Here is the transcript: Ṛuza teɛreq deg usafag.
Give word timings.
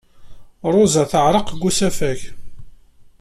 Ṛuza 0.73 1.03
teɛreq 1.11 1.47
deg 1.51 1.63
usafag. 1.69 2.19